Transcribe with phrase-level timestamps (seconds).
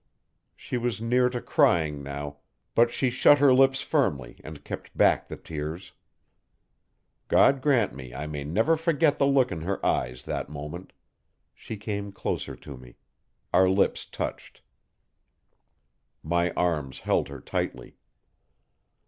[0.55, 2.37] She was near to crying now,
[2.73, 5.93] but she shut her lips firmly and kept back the tears.
[7.27, 10.91] God grant me I may never forget the look in her eyes that moment.
[11.53, 12.95] She came closer to me.
[13.53, 14.63] Our lips touched;
[16.23, 17.99] my arms held her tightly.